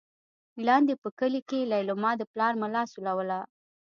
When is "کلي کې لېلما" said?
1.19-2.11